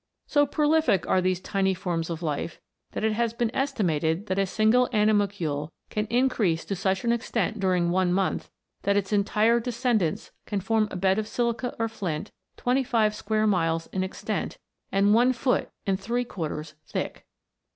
So 0.25 0.47
prolific 0.47 1.07
are 1.07 1.21
these 1.21 1.39
tiny 1.39 1.75
forms 1.75 2.09
of 2.09 2.23
life, 2.23 2.59
that 2.93 3.03
it 3.03 3.13
has 3.13 3.35
been 3.35 3.55
estimated 3.55 4.25
that 4.25 4.39
a 4.39 4.47
single 4.47 4.89
animal 4.91 5.27
cule 5.27 5.71
can 5.91 6.07
increase 6.07 6.65
to 6.65 6.75
such 6.75 7.03
an 7.03 7.11
extent 7.11 7.59
during 7.59 7.91
one 7.91 8.11
month, 8.11 8.49
that 8.81 8.97
its 8.97 9.13
entire 9.13 9.59
descendants 9.59 10.31
can 10.47 10.59
form 10.59 10.87
a 10.89 10.95
bed 10.95 11.19
of 11.19 11.27
silica 11.27 11.75
or 11.77 11.87
flint 11.87 12.31
twenty 12.57 12.83
five 12.83 13.13
square 13.13 13.45
miles 13.45 13.85
in 13.93 14.03
extent, 14.03 14.57
and 14.91 15.13
one 15.13 15.33
foot 15.33 15.69
and 15.85 15.99
three 15.99 16.23
quarters 16.25 16.73
thick 16.83 17.27